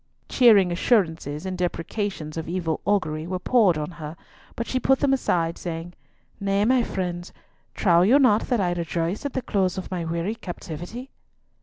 Cheering 0.29 0.71
assurances 0.71 1.45
and 1.45 1.55
deprecations 1.55 2.35
of 2.35 2.49
evil 2.49 2.81
augury 2.87 3.27
were 3.27 3.37
poured 3.37 3.77
on 3.77 3.91
her, 4.01 4.17
but 4.55 4.65
she 4.65 4.79
put 4.79 4.99
them 4.99 5.13
aside, 5.13 5.59
saying, 5.59 5.93
"Nay, 6.39 6.65
my 6.65 6.81
friends, 6.81 7.31
trow 7.75 8.01
you 8.01 8.17
not 8.17 8.47
that 8.47 8.59
I 8.59 8.71
rejoice 8.73 9.25
in 9.27 9.33
the 9.33 9.43
close 9.43 9.77
of 9.77 9.91
my 9.91 10.03
weary 10.03 10.33
captivity?" 10.33 11.11